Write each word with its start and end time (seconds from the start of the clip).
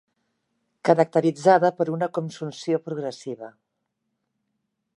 Caracteritzada 0.87 1.71
per 1.81 1.87
una 1.97 2.09
consumpció 2.17 2.79
progressiva. 2.87 3.51